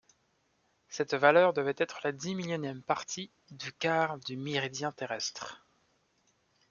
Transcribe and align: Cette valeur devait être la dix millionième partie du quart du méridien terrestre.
Cette 0.89 1.13
valeur 1.13 1.53
devait 1.53 1.75
être 1.77 1.99
la 2.03 2.11
dix 2.11 2.33
millionième 2.33 2.81
partie 2.81 3.29
du 3.51 3.71
quart 3.71 4.17
du 4.17 4.35
méridien 4.35 4.91
terrestre. 4.91 5.61